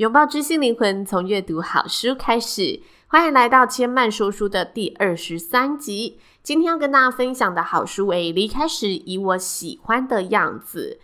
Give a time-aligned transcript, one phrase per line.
[0.00, 2.80] 拥抱知性灵魂，从阅读好书开始。
[3.06, 6.18] 欢迎来到千曼说书的第二十三集。
[6.42, 10.98] 今天要跟大家分享的好书为《离开时以我喜欢的样子》。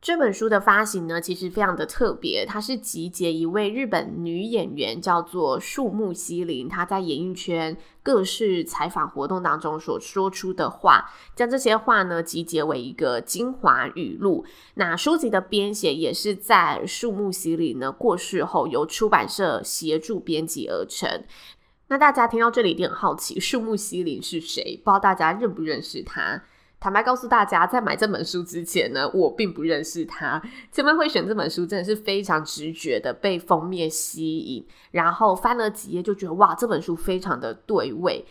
[0.00, 14.46] 这本书的发行呢，其实非常的特别，它是集结一位日本女演员，叫做树木希林，她在演艺圈各式采访活动当中所说出的话，将这些话呢集结为一个精华语录。
[14.74, 21.24] 那书籍的编写也是在树木希林呢过世后，由出版社协助编辑而成。
[21.88, 24.80] 那大家听到这里一定很好奇，树木希林是谁？
[24.84, 26.44] 不知道大家认不认识她？
[26.80, 30.40] 坦白告诉大家，在买这本书之前呢，我并不认识他。
[30.70, 38.24] 千嫚会选这本书，真的是非常直觉的被封面吸引，然后翻了几页就觉得哇，这本书非常的对味。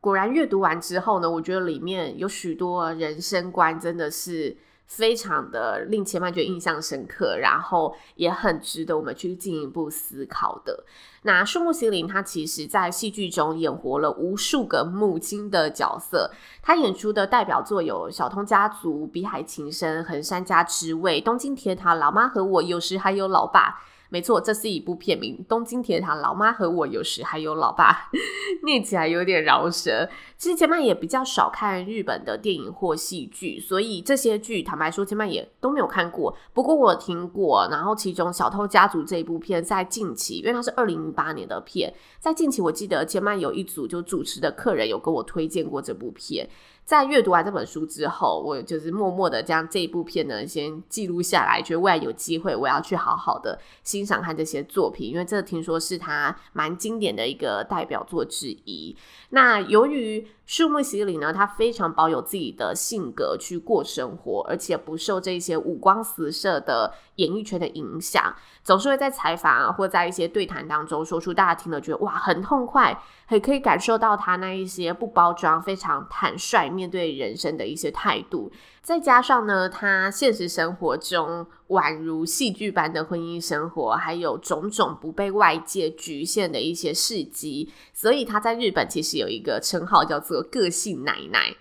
[0.00, 4.56] 果然阅读完之后呢，我觉得里面有许多人生观真的是。
[4.90, 10.84] 非常的令前半觉印象深刻，然后也很值得我们去进一步思考的。
[11.22, 23.84] 那树木心灵它其实在戏剧中演活了无数个母亲的角色，她演出的代表作有《小通家族》《碧海情深》《横山家之味》《东京铁塔》《老妈和我》，有时还有老爸。
[24.10, 28.10] 没错，这是一部片名《东京铁塔》，老妈和我有时还有老爸，
[28.64, 30.08] 念起来有点饶舌。
[30.36, 36.36] 其实千嫚也比较少看日本的电影或戏剧，所以这些剧坦白说，千嫚也都没有看过。
[36.52, 46.48] 不过我听过，然后其中《小偷家族》这一部片在近期，因为它是二零零八年的片，在近期我记得千嫚有一组就主持的客人有跟我推荐过这部片。
[46.90, 58.96] 在阅读完这本书之后，我就是默默的将这一部片呢先记录下来，觉得未来有机会我要去好好的欣赏看这些作品，因为这听说是他蛮经典的一个代表作之一。
[59.28, 68.34] 那由于树木洗礼呢，他非常保有自己的性格去过生活，而且不受这些五光十色的演艺圈的影响，
[68.64, 78.50] 总是会在采访啊或在一些对谈当中说出大家听了觉得哇很痛快，很可以感受到他那一些不包装、非常坦率面对人生的一些态度。
[78.82, 91.54] 再加上呢，他现实生活中宛如戏剧般的婚姻生活，还有种种不被外界局限的一些事迹，所以他在日本其实有一个称号叫做“个性奶奶”。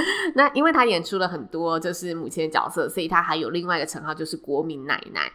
[0.34, 5.30] 那因为他演出了很多就是母亲的角色，所以他还有另外一个称号就是“国民奶奶”。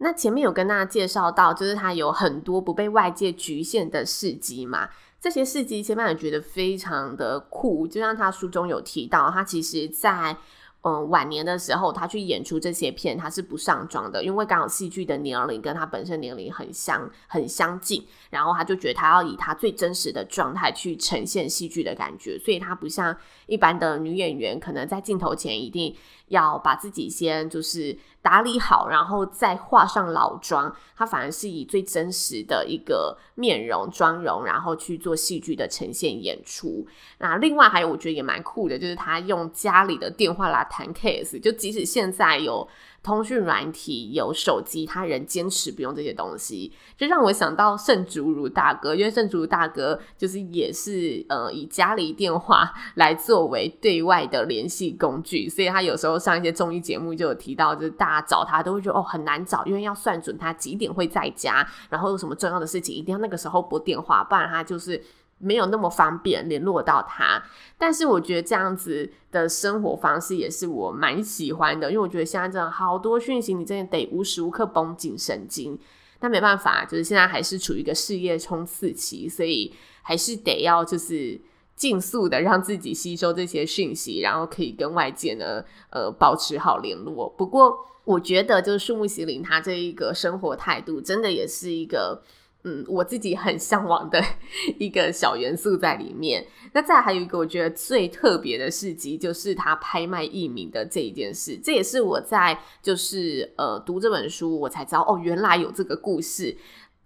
[0.00, 4.88] 那前面有跟大家介绍到，就是他有很多不被外界局限的事迹嘛。
[5.20, 7.86] 这些事迹，千嫚也觉得非常的酷。
[7.86, 10.36] 就像他书中有提到，他其实在
[10.82, 23.16] 嗯晚年的时候，他去演出这些片，他是不上妆的，因为刚好戏剧的年龄跟他本身年龄很相很相近，然后他就觉得他要以他最真实的状态去呈现戏剧的感觉，所以他不像
[23.46, 25.94] 一般的女演员，可能在镜头前一定
[26.28, 27.98] 要把自己先就是。
[28.20, 36.86] 打理好，然后再画上老妆，他反而是以最真实的一个面容妆容，然后去做戏剧的呈现演出。
[37.18, 42.68] 那另外还有，我觉得也蛮酷的，就是他用家里的电话来谈 case，就即使现在有。
[43.00, 65.00] 通讯软体有手机，他仍坚持不用这些东西，就让我想到盛竹如大哥，因为盛竹如大哥就是也是呃以家里电话来作为对外的联系工具，所以他有时候上一些综艺节目就有提到，就是大家找他都会觉得哦很难找，因为要算准他几点会在家，然后有什么重要的事情一定要那个时候拨电话，不然他就是。
[65.38, 67.42] 没有那么方便联络到他，
[67.78, 75.78] 但是我觉得这样子的生活方式也是我蛮喜欢的，因为我觉得现在真的好多讯息，你真的得无时无刻绷紧神经。
[76.18, 79.72] 但没办法，就是现在还是处于一个事业冲刺期，所以
[80.02, 81.40] 还是得要就是
[81.76, 87.32] 尽速的让自己吸收这些讯息，然后可以跟外界呢呃保持好联络。
[87.38, 92.24] 不过我觉得就是树木希林他这一个生活态度，真的也是一个。
[92.64, 94.22] 嗯，我自己很向往的
[94.78, 96.44] 一个小元素在里面。
[96.72, 101.56] 那再还有一个我觉得最特别的事迹，就是他拍卖艺名的这一件事。
[101.62, 106.56] 这也是我在就是呃读这本书，我才知道哦，原来有这个故事。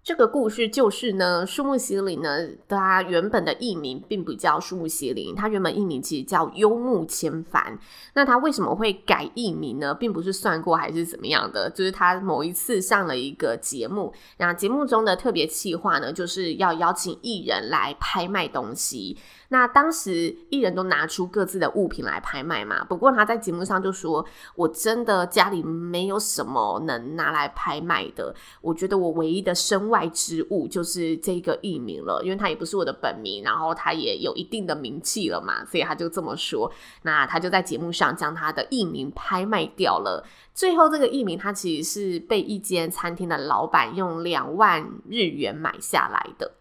[0.03, 7.79] 这个故事就是呢，树木希林呢，他原本的艺名并不叫树木希林，他原本艺名其实叫幽木千帆。
[8.13, 9.95] 那他为什么会改艺名呢？
[9.95, 19.17] 并不是算过还是怎么样的，就是他某一次上了一个节目，然后节目中的特别企划呢，就是要邀请艺人来拍卖东西。
[19.53, 24.25] 那当时艺人都拿出各自的物品来拍卖嘛，不过他在节目上就说
[24.57, 36.71] ：“我真的家里没有什么能拿来拍卖的，我觉得我唯一的身外之物就是这个艺名了，因为他也不是我的本名，然后他也有一定的名气了嘛，所以他就这么说。
[37.03, 40.25] 那他就在节目上将他的艺名拍卖掉了。
[40.55, 46.53] 最后这个艺名他其实是被一间餐厅的老板用两万日元买下来的。”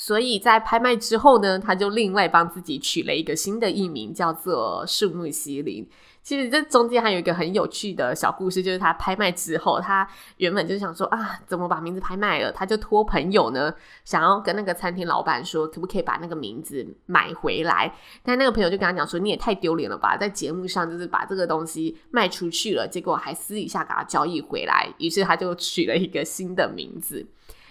[0.00, 5.86] 所以在拍卖之后呢，他就另外帮自己取了一个新的艺名，叫做树木希林。
[6.22, 10.08] 其实这中间还有一个很有趣的小故事，就是他拍卖之后，他
[10.38, 12.50] 原本就想说啊，怎么把名字拍卖了？
[12.50, 13.74] 他就托朋友呢，
[14.06, 17.94] 想要跟那个餐厅老板说，可不可以把那个名字买回来？
[18.22, 27.26] 但那个朋友就跟他讲说，你也太丢脸了吧，在节目上就是把这个东西卖出去了，结果还私底下给他交易回来，于是他就取了一个新的名字。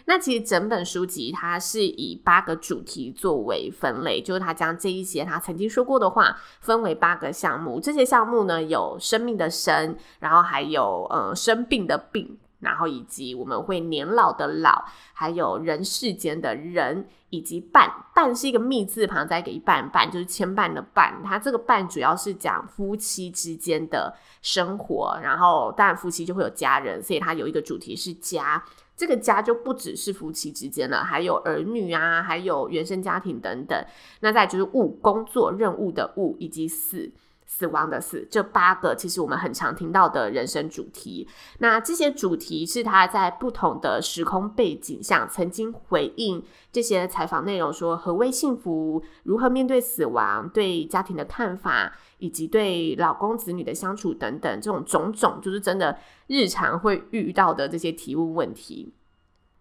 [0.09, 7.79] 那其实整本书籍它是以八个主题作为分类，就是他将这一些他曾经说过的话分为八个项目。
[7.79, 14.83] 这些项目呢，有生命的生，然后还有呃生病的病，然后以及我们会年老的老，
[15.13, 17.88] 还有人世间的人，以及伴。
[18.15, 21.23] 伴是一个密字旁再给一半伴，就是牵绊的绊。
[21.23, 28.63] 它这个伴主要是讲夫妻之间的生活，然后当然夫妻就会有家人，所以它有一个主题是家。
[29.00, 33.86] 这个家就不只是夫妻之间了，还有儿女啊，还有原生家庭等等。
[34.19, 37.10] 那再就是物，工作任务的物，以及死，
[37.46, 41.25] 死亡的死，这八个其实我们很常听到的人生主题。
[41.60, 46.44] 那这些主题是他在不同的时空背景下曾经回应
[46.74, 51.94] 这些采访内容，说何为幸福，如何面对死亡，对家庭的看法。
[52.19, 58.94] 以及对老公子女的相处等等，这种种种，就是真的日常会遇到的这些提问问题。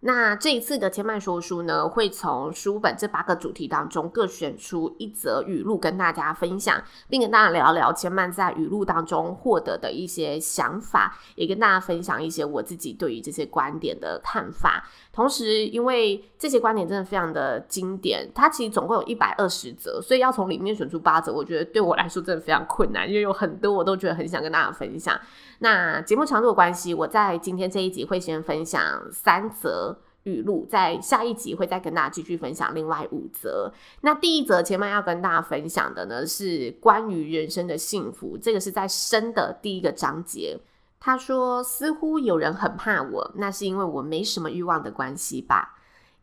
[0.01, 14.87] 那这一次的千嫚说书呢，会从书本这八个主题当中各选出一则语录跟大家分享，并跟大家聊聊千嫚在语录当中获得的一些想法，也跟大家分享一些我自己对于这些观点的看法。
[15.19, 25.19] 同时，因为这些观点真的非常的经典，它其实总共有一百二十则，所以要从里面选出八则，我觉得对我来说真的非常困难，因为有很多我都觉得很想跟大家分享。
[25.57, 28.81] 那节目长度的关系，我在今天这一集会先分享
[29.11, 33.73] 三则语录，在下一集会再跟大家继续分享另外五则。
[33.99, 40.57] 那第一则前面要跟大家分享的呢，是关于人生的幸福，这个是在生的第一个章节。
[41.01, 45.77] 他说：“似乎有人很怕我，那是因为我没什么欲望的关系吧？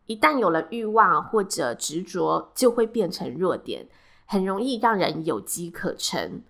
[0.04, 3.88] 一旦有了欲望或者执着，就会变成弱点，
[4.26, 6.42] 很容易让人有机可乘。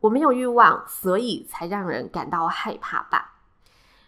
[0.00, 3.32] 我没有欲望，所以才让人感到害怕吧？”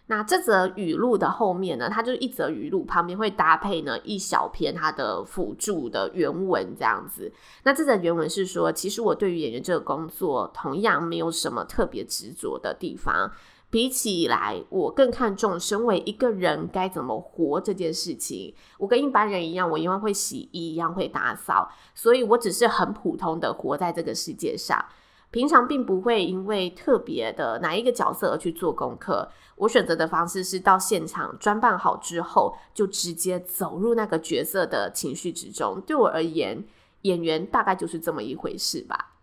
[0.09, 7.31] 那这则语录的后面呢，它就一则语录，旁边会搭配呢一小篇它的辅助的原文这样子。
[7.63, 13.29] 那这则原文是说：“其实我对于演员这个工作，同样没有什么特别执着的地方。”
[13.69, 18.53] 比起来，我更看重身为一个人该怎么活这件事情。
[18.77, 24.85] 我跟一般人一样，我一样会洗衣，一样会打扫，所以我只是很普通的活在这个世界上。
[25.29, 29.29] 平常并不会因为特别的哪一个角色而去做功课。
[29.57, 35.81] 我选择的方式是到现场装扮好之后，就直接走入那个角色的情绪之中。
[35.81, 36.63] 对我而言，
[37.01, 39.16] 演员大概就是这么一回事吧。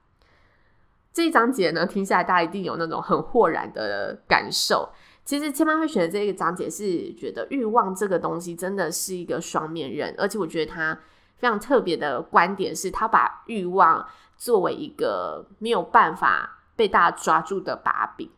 [1.15, 4.91] 这一章节呢，听下来大家一定有那种很豁然的感受。
[5.25, 10.99] 其实千嫚会选的这个章节是觉得欲望这个东西真的是一个双面刃，而且我觉得他
[11.37, 14.05] 非常特别的观点是，他把欲望
[14.37, 18.29] 作为一个没有办法被大家抓住的把柄。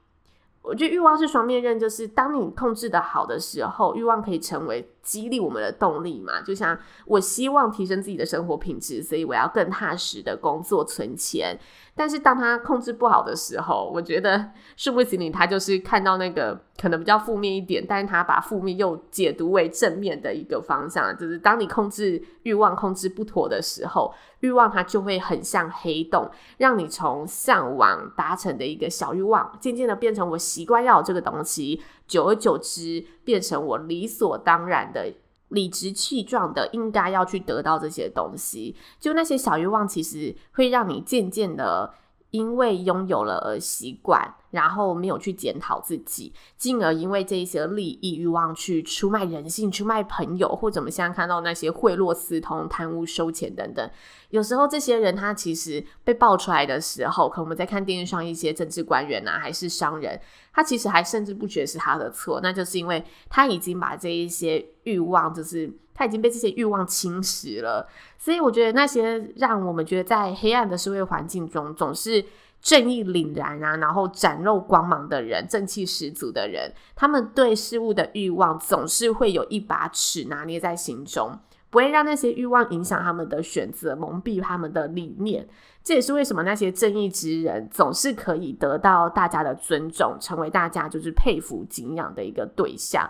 [0.61, 6.43] 我觉得欲望是双面刃，就是当你控制得好的时候，欲望可以成为激励我们的动力嘛。
[6.43, 11.57] 就像我希望提升自己的生活品质，所以我要更踏实的工作存钱。
[11.95, 35.13] 但是当他控制不好的时候，我觉得树木希林他就是看到那个可能比较负面一点，但是他把负面又解读为正面的一个方向，就是当你控制欲望控制不妥的时候，欲望它就会很像黑洞，让你从向往达成的一个小欲望，渐渐的变成我习惯要有这个东西，久而久之变成我理所当然的。
[35.51, 41.95] 理直气壮的应该要去得到这些东西，就那些小欲望，其实会让你渐渐的
[42.37, 53.91] 因为拥有了而习惯，然后没有去检讨自己，进而因为这一些利益欲望去出卖人性、出卖朋友，或者我们现在看到那些贿赂私通、贪污收钱等等。
[54.29, 60.21] 有时候这些人他其实被爆出来的时候，可能我们在看电视上一些政治官员啊，还是商人，
[60.53, 67.89] 他其实还甚至不觉得是他的错，那就是因为他已经把这一些欲望，就是他已经被这些欲望侵蚀了。
[68.19, 72.25] 所以我觉得那些让我们觉得在黑暗的社会环境中总是
[72.61, 81.39] 正义凛然啊，然后展露光芒的人，正气十足的人，他们对事物的欲望总是会有一把尺拿捏在心中。
[81.69, 85.47] 不会让那些欲望影响他们的选择，蒙蔽他们的理念。
[85.83, 93.09] 这也是为什么那些正义之人总是可以得到大家的尊重，成为大家就是佩服敬仰的一个对象。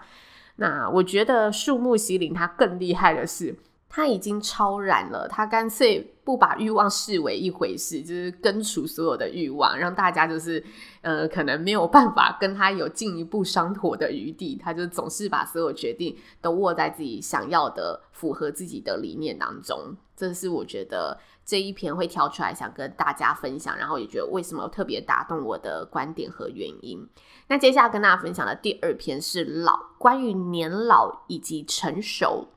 [0.56, 3.54] 那我觉得树木希林他更厉害的是。
[3.88, 10.62] 他已经超然了，他干脆不把欲望视为一回事，就是根除所有的欲望，让大家就是
[11.00, 14.60] 呃，可能没有办法跟他有进一步商妥的余地。
[14.62, 19.96] 他就总是把所有决定都握在自己想要的、符合自己的理念当中。
[20.14, 27.08] 这是我觉得这一篇会挑出来想跟大家分享，然后也觉得为什么特别打动我的观点和原因。
[27.46, 32.48] 那接下来跟大家分享的第二篇是老，关于年老以及成熟。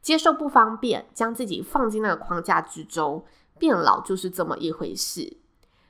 [0.00, 3.24] 接受不方便，将自己放进那个框架之中，
[3.58, 5.36] 变老就是这么一回事。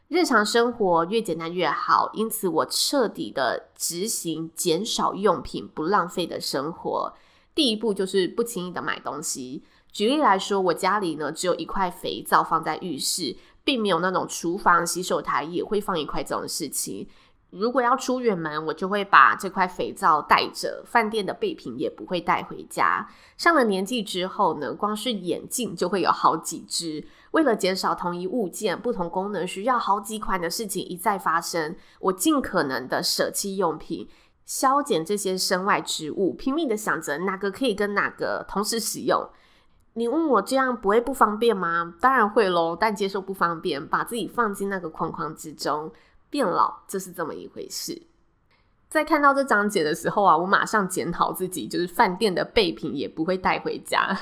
[0.08, 7.14] 日常生活越简单越好，因此我彻底的执行减少用品、不浪费的生活。
[7.54, 9.62] 第一步就是不轻易的买东西。
[9.92, 17.06] 举例来说，我家里呢只有一块肥皂放在浴室，并没有那种厨房洗手台也会放一块这种事情。
[17.50, 23.06] 如果要出远门，我就会把这块肥皂带着，饭店的备品也不会带回家。
[23.36, 27.06] 上了年纪之后呢，光是眼镜就会有好几只。
[27.32, 34.08] 为了减少同一物件不同功能需要好几款的事情一再发生，我尽可能的舍弃用品，
[34.46, 39.28] 削减这些身外之物，拼命的想着哪个可以跟哪个同时使用。
[39.94, 41.94] 你问我这样不会不方便吗？
[42.00, 45.92] 当然会喽，但接受不方便，把自己放进那个框框之中。
[46.30, 48.00] 变老，这是这么一回事。
[48.88, 54.18] 在看到这章节的时候啊，我马上检讨自己，就是饭店的备品也不会带回家。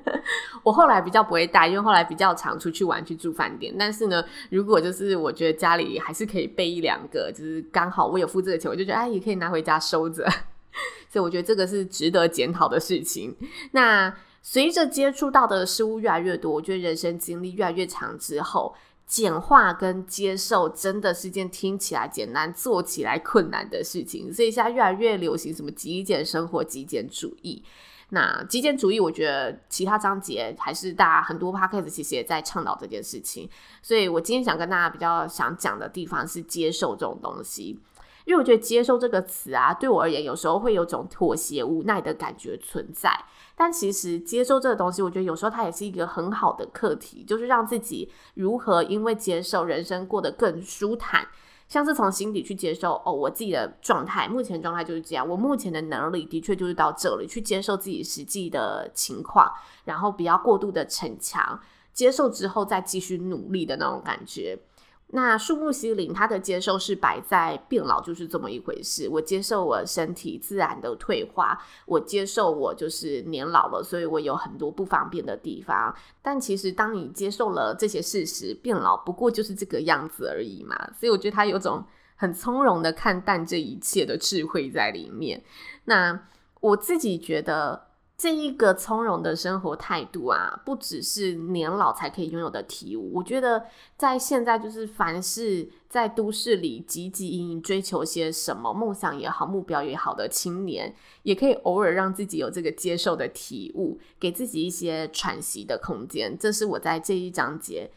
[0.62, 3.74] 我后来比较不会带，因为后来比较常出去玩，去住饭店。
[3.78, 10.26] 但是呢，如果就是我觉得家里还是可以备一两个，就是刚好我有付这个钱，我就觉得哎，也可以拿回家收着。
[11.08, 13.34] 所以我觉得这个是值得检讨的事情。
[13.72, 14.14] 那
[14.48, 18.72] 随着接触到的事物越来越多，我觉得人生经历越来越长之后。
[19.04, 27.62] 简化跟接受真的是件听起来简单、做起来困难的事情，所以现在越来越流行什么极简生活、极简主义。
[28.10, 33.48] 那极简主义，我觉得其他章节还是大家很多 podcast 其实也在倡导这件事情。
[33.80, 37.78] 所以我今天想跟大家比较想讲的地方是接受这种东西，
[38.26, 43.10] 因为我觉得接受这个词啊，对我而言有时候会有种妥协、无奈的感觉存在。
[43.54, 51.26] 但其实接受这个东西，我觉得有时候它也是一个很好的课题，就是让自己如何因为接受人生过得更舒坦，
[51.68, 59.50] 像是从心底去接受哦，我自己的状态，目前状态就是这样，我目前的能力的确就是到这里，去接受自己实际的情况，
[59.84, 61.58] 然后不要过度的逞强，
[61.92, 64.58] 接受之后再继续努力的那种感觉。
[65.08, 69.08] 那树木西林，他的接受是摆在变老就是这么一回事。
[69.08, 75.94] 我接受我身体自然的退化，我接受我就是年老了，所以我有很多不方便的地方。
[76.20, 80.76] 但其实当你接受了这些事实，变老不过就是这个样子而已嘛。
[80.92, 81.84] 所以我觉得他有种
[82.16, 85.42] 很从容的看淡这一切的智慧在里面。
[85.84, 86.20] 那
[86.60, 87.85] 我自己觉得。
[88.18, 93.12] 这一个从容的生活态度啊，不只是年老才可以拥有的体悟。
[93.14, 93.66] 我觉得
[93.98, 100.94] 在现在，就是凡是在都市里汲汲营营追求些什么梦想也好、目标也好的青年，
[101.24, 106.38] 也可以偶尔让自己有这个接受的体悟，给自己一些喘息的空间。
[106.38, 107.90] 这是我在这一章节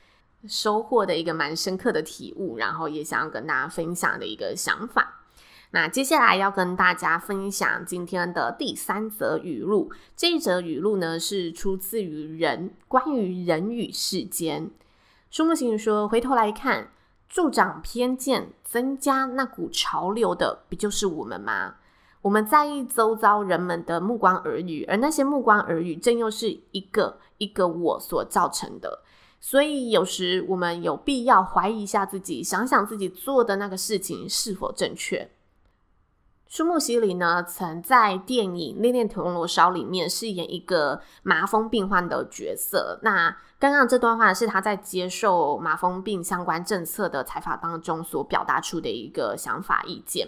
[0.45, 5.18] 收获的一个蛮深刻的体悟，然后也想要跟大家分享的一个想法。
[5.71, 9.91] 那接下来要跟大家分享今天的第三则语录。
[10.15, 14.71] 这一则语录呢，是出自于人，关于人与世间。
[15.29, 16.89] 树木希林说：“回头来看，
[17.27, 21.75] 助长偏见、增加那股潮流的，不就是我们吗？
[22.23, 29.03] 我们在意周遭人们的目光耳语，而那些目光耳语，正又是一个一个我所造成的。
[29.39, 35.29] 所以，有时我们有必要怀疑一下自己，想想自己做的那个事情是否正确。”
[36.49, 42.99] 舒木希里呢，曾在电影《恋恋铜锣烧》里面饰演一个麻风病患的角色。
[43.03, 50.27] 那刚刚这段话是他在接受麻风病相关政策的采访当中所表达出的一个想法意见。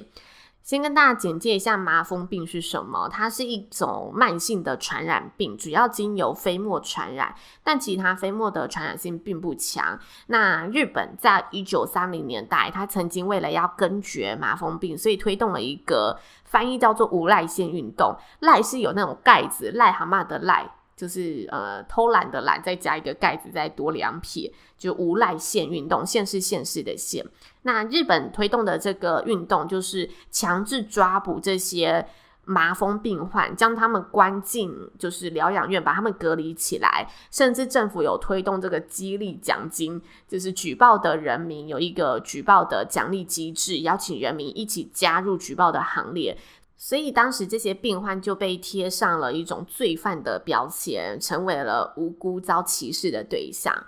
[0.63, 3.09] 先跟大家简介一下麻风病是什么。
[3.09, 9.99] 它是一种慢性的传染病，主要经由飞沫传染，但其他飞沫的传染性并不强。
[10.27, 18.15] 那日本在一九三零年代，它曾经为了要根绝麻风病，所以推动了一个翻译叫做无赖线运动。
[18.39, 20.65] 赖是有那种盖子，癞蛤蟆的癞。
[21.01, 27.25] 就是呃偷懒的懒，再加一个盖子，再多两撇，就无赖县运动，县是县市的县。
[27.63, 32.05] 那日本推动的这个运动，就是强制抓捕这些
[32.46, 46.38] 麻风病患，将他们关进就是疗养院，把他们隔离起来，甚至政府有推动这个激励奖金，就是举报的人民有一个举报的奖励机制，邀请人民一起加入举报的行列。
[46.83, 53.85] 所以当时这些病患就被贴上了一种罪犯的标签，成为了无辜遭歧视的对象。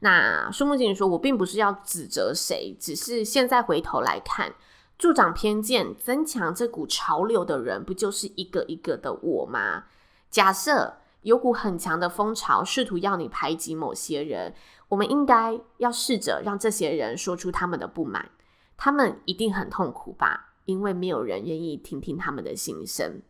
[0.00, 4.52] 那树木希林说：“我并不是要指责谁，只是现在回头来看，
[4.98, 9.84] 助长偏见、增强这股潮流的人，不就是一个一个的我吗？
[10.28, 14.54] 假设有股很强的风潮试图要你排挤某些人，
[14.90, 18.30] 我们应该要试着让这些人说出他们的不满，
[18.76, 23.22] 他们一定很痛苦吧。”因为没有人愿意听听他们的心声。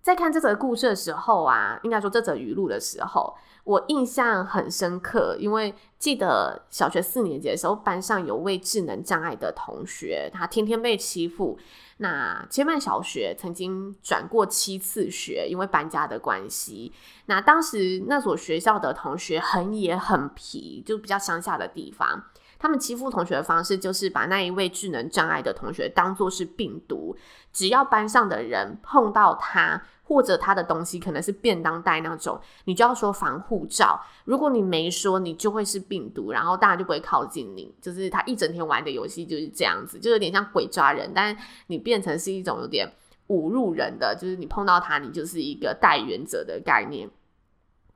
[0.00, 11.58] 在看这则故事的时候啊，应该说这则语录的时候，我印象很深刻，因为记得小学四年级的时候，班上有位智能障碍的同学，他天天被欺负。
[11.98, 16.92] 那千曼小学曾经转过七次学，因为搬家的关系。
[17.26, 22.24] 那当时那所学校的同学很野很皮，就比较乡下的地方。
[22.58, 27.16] 他们欺负同学的方式，就是把那一位智能障碍的同学当做是病毒，
[27.52, 34.00] 只要班上的人碰到他，或者他的东西可能是便当袋那种，你就要说防护罩。
[34.24, 37.72] 如果你没说，你就会是病毒，然后大家就不会靠近你。
[37.80, 41.36] 就是他一整天玩的游戏就是这样子，就有点像鬼抓人，但
[41.68, 42.90] 你变成是一种有点
[43.28, 47.08] 侮辱人的，就是你碰到他，你就是一个带原则的概念。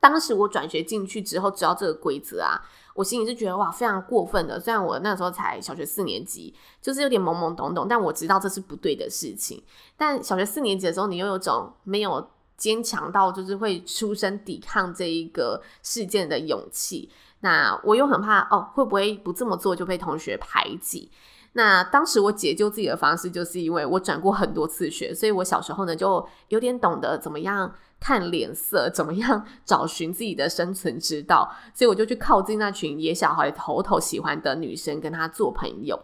[0.03, 2.59] 当时我转学进去之后，知道这个规则啊。
[2.93, 4.59] 我心里是觉得哇，非常过分的。
[4.59, 9.63] 虽然我那时候才小学四年级，就是有点懵懵懂懂，但我知道这是不对的事情。
[9.95, 17.09] 但小学四年级的时候，你又有种没有坚强到就是会出声抵抗这一个事件的勇气。
[17.39, 21.09] 那我又很怕哦，会不会不这么做就被同学排挤？
[21.53, 27.71] 那当时我解救自己的方式，就是因为我转过很多次学，所以我小时候呢就有点懂得怎么样
[28.03, 35.97] 看脸色，怎么样找寻自己的生存之道，所以我就去靠近那群野小孩头头喜欢的女生，跟她做朋友。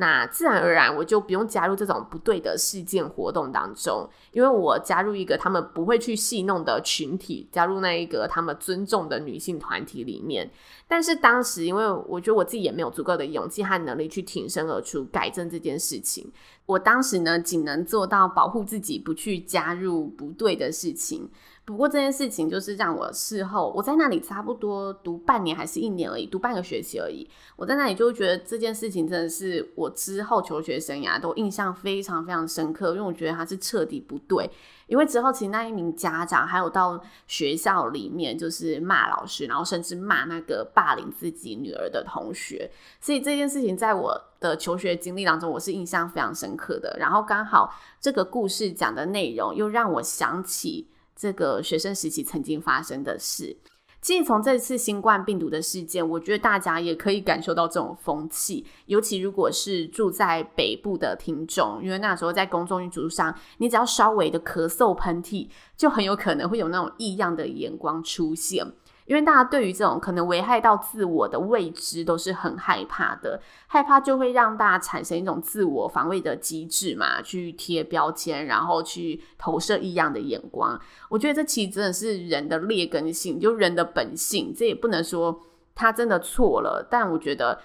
[0.00, 10.48] 那自然而然，我就不用加入这种不对的事件活动当中，因为我加入一个他们不会去戏弄的群体，加入那一个他们尊重的女性团体里面。
[10.86, 16.30] 但是当时，因为我觉得我自己也没有足够的勇气和能力去挺身而出，改正这件事情。
[16.64, 21.28] 我当时呢，仅能做到保护自己，不去加入不对的事情。
[21.68, 27.28] 不过这件事情就是让我事后，我在那里差不多读半年还是一年而已，读半个学期而已。
[27.56, 34.50] 我在那里就觉得这件事情真的是我之后求学生涯都印象非常非常深刻，因为我觉得它是彻底不对。
[34.86, 46.96] 因为之后其实那一名家长还有到学校里面就是骂老师，然后甚至骂那个霸凌自己女儿的同学，所以这件事情在我的求学经历当中，我是印象非常深刻的。
[46.98, 50.88] 然后刚好这个故事讲的内容又让我想起。
[51.18, 53.56] 这个学生时期曾经发生的事，
[54.00, 58.64] 其实从这次新冠病毒的事件，我觉得大家也可以感受到这种风气。
[58.86, 68.64] 尤其如果是住在北部的听众，因为那时候在公众运输上，你只要稍微的咳嗽、喷嚏，就很有可能会有那种异样的眼光出现。
[69.08, 80.78] 因为大家对于这种可能危害到自我的未知都是很害怕的，害怕就会让大家产生一种自我防卫的机制嘛，去贴标签，然后去投射异样的眼光。
[81.08, 85.40] 我觉得这其实真的是人的劣根性，就人的本性，这也不能说
[85.74, 87.58] 他真的错了，但我觉得。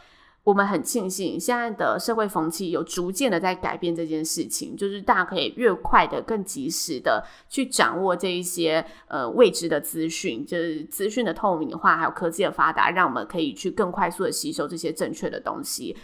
[0.43, 15.95] 我们很庆幸，现在的社会风气有逐渐的在改变这件事情，就是大家可以越快的、更及时的去掌握这一些呃未知的资讯，就是资讯的透明化，还有科技的发达，让我们可以去更快速的吸收这些正确的东西。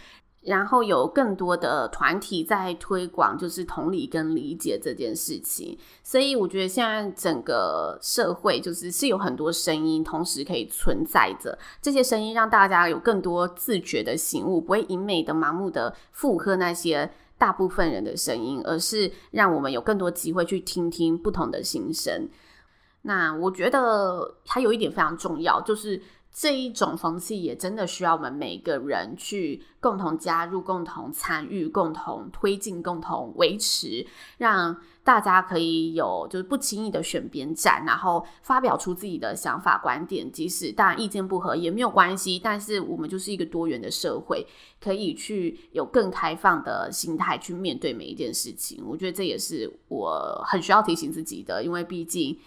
[0.42, 5.78] 然后有更多的团体在推广，就是同理跟理解这件事情。
[6.02, 22.28] 所以我觉得现在整个社会就是是有很多声音同时可以存在着，这些声音让大家有更多自觉的醒悟，不会一昧的盲目的附和那些大部分人的声音，而是让我们有更多机会去听听不同的心声。
[23.02, 26.00] 那我觉得还有一点非常重要，就是。
[26.32, 34.06] 这一种风气也真的需要我们每个人去共同加入、共同参与、共同推进、共同维持，
[34.38, 40.30] 让大家可以有就是不轻易的选边站，然后发表出自己的想法观点。
[40.30, 44.46] 即使大家意见不合也没有关系，但是我们就是一个多元的社会，
[44.80, 48.84] 可以去有更开放的心态去面对每一件事情。
[48.86, 52.38] 我觉得这也是我很需要提醒自己的，因为毕竟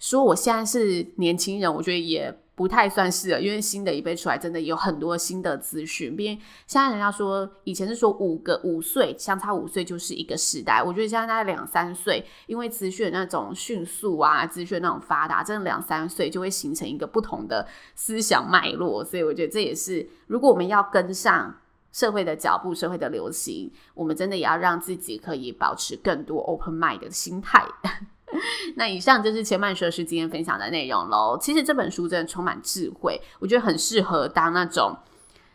[0.00, 2.36] 说我现在是年轻人，我觉得也。
[2.60, 6.14] 不太算是了，因为新的一辈出来，真的有很多新的资讯。
[6.14, 19.02] 毕竟现在人家说，以前是说五个五岁相差五岁就是一个时代，我觉得现在大概两三岁，因为资讯那种迅速啊，资讯那种发达，真的两三岁就会形成一个不同的思想脉络。
[19.02, 21.58] 所以我觉得这也是，如果我们要跟上
[21.92, 27.64] 社会的脚步、社会的流行，我们真的也要让自己可以保持更多 open mind 的心态。
[28.76, 31.38] 那以上就是前半学士今天分享的内容喽。
[31.40, 34.96] 其实这本书真的充满智慧，我觉得很适合当那种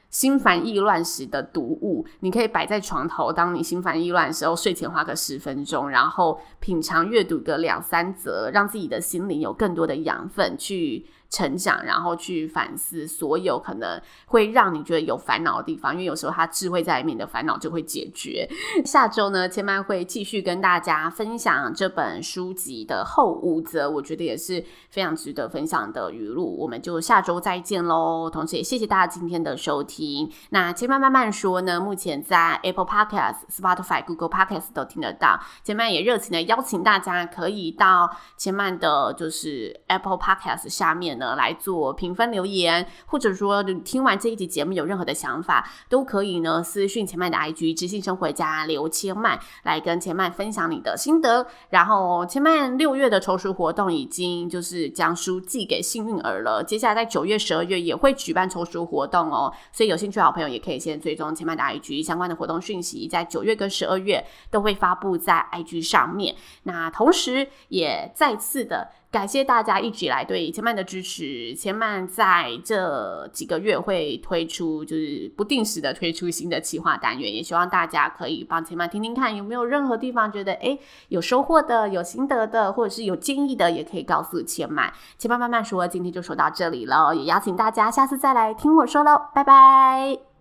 [0.10, 2.06] 心烦意乱时的读物。
[2.20, 11.06] 你可以摆在床头，当你心烦意乱的时候，睡前花个十分钟，然后品尝阅读个两三则，让自己的心灵有更多的养分去。
[11.36, 18.48] 成长，然后去反思所有可能会让你觉得有烦恼的地方，因为有时候他智慧在里面的烦恼就会解决。
[18.86, 26.56] 下周呢，千曼会继续跟大家分享这本书籍的后五则，我觉得也是非常值得分享的语录。
[26.58, 28.30] 我们就下周再见喽！
[28.30, 30.32] 同时也谢谢大家今天的收听。
[30.52, 35.38] 那千曼慢慢说呢，目前在 Apple Podcast、Spotify、Google Podcast 都听得到。
[35.65, 41.25] 千曼也热情的邀请大家可以到千曼的，就是 Apple Podcast 下面呢。
[41.34, 51.48] 来做评分留言，或者说听完这一集节目有任何的想法，都可以呢私讯前麦的 IG 知性生活家刘千麦来跟千麦分享你的心得。
[51.70, 66.36] 然后千麦六月的抽书活动已经就是将书寄给幸运儿了，接下来在九月、十二月也会举办抽书活动哦，所以有兴趣的好朋友也可以先追踪千麦的 IG 相关的活动讯息，在九月跟十二月都会发布在 IG 上面。
[66.64, 68.90] 那同时也再次的。
[69.12, 71.14] 感谢大家一直以来对千麦的支持。
[71.15, 84.91] 是千曼在这几个月会推出，就是不定时的推出新的企划单元，也希望大家可以帮千曼听听看，有没有任何地方觉得诶有收获的、有心得的，或者是有建议的，也可以告诉千曼。
[85.17, 90.35] 千曼慢慢说，今天就说到这里了，也邀请大家下次再来听我说喽，拜拜。